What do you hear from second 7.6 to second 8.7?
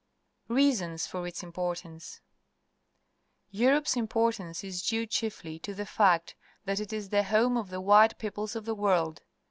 the white peoples of